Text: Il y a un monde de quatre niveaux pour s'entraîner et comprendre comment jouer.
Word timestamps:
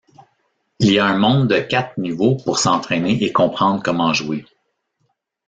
Il 0.79 0.91
y 0.93 0.97
a 0.97 1.05
un 1.05 1.15
monde 1.19 1.47
de 1.47 1.59
quatre 1.59 1.99
niveaux 1.99 2.33
pour 2.35 2.57
s'entraîner 2.57 3.23
et 3.23 3.31
comprendre 3.31 3.83
comment 3.83 4.13
jouer. 4.13 4.47